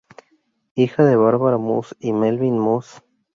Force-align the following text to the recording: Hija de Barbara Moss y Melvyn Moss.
Hija 0.73 1.03
de 1.05 1.15
Barbara 1.15 1.59
Moss 1.59 1.95
y 1.99 2.11
Melvyn 2.11 2.57
Moss. 2.57 3.03